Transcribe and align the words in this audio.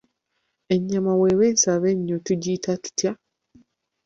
Ennyama 0.75 1.11
bweba 1.19 1.43
ensava 1.51 1.89
nnyo 1.93 2.17
tugiyita 2.25 2.71
tutya? 2.83 3.11